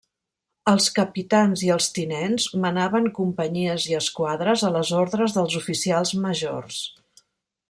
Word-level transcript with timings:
Els 0.69 0.87
capitans 0.99 1.63
i 1.67 1.69
els 1.75 1.89
tinents 1.97 2.47
manaven 2.65 3.11
companyies 3.19 3.87
i 3.93 3.97
esquadres 4.01 4.67
a 4.71 4.75
les 4.79 4.93
ordres 5.05 5.37
dels 5.39 5.63
oficials 5.65 6.19
majors. 6.27 6.85